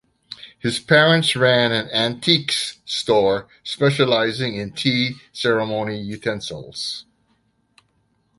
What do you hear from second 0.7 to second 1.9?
parents ran an